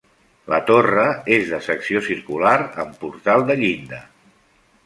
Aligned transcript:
La 0.53 0.59
torre 0.69 1.03
és 1.35 1.45
de 1.51 1.59
secció 1.67 2.03
circular, 2.07 2.57
amb 2.85 2.99
portal 3.05 3.47
de 3.51 3.59
llinda. 3.63 4.05